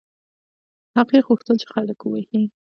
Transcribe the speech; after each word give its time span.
هغې 0.97 1.19
غوښتل 1.27 1.55
چې 1.61 1.67
خلک 1.73 1.99
ووهي. 2.01 2.43